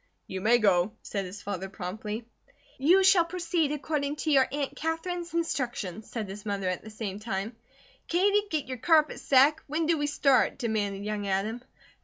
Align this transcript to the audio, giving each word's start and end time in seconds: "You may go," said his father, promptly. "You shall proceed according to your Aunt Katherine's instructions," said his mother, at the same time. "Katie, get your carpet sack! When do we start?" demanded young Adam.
"You 0.25 0.41
may 0.41 0.57
go," 0.57 0.93
said 1.03 1.25
his 1.25 1.43
father, 1.43 1.69
promptly. 1.69 2.25
"You 2.79 3.03
shall 3.03 3.23
proceed 3.23 3.71
according 3.71 4.15
to 4.15 4.31
your 4.31 4.47
Aunt 4.51 4.75
Katherine's 4.75 5.35
instructions," 5.35 6.09
said 6.09 6.27
his 6.27 6.43
mother, 6.43 6.67
at 6.67 6.83
the 6.83 6.89
same 6.89 7.19
time. 7.19 7.55
"Katie, 8.07 8.47
get 8.49 8.65
your 8.65 8.77
carpet 8.79 9.19
sack! 9.19 9.61
When 9.67 9.85
do 9.85 9.99
we 9.99 10.07
start?" 10.07 10.57
demanded 10.57 11.05
young 11.05 11.27
Adam. 11.27 11.61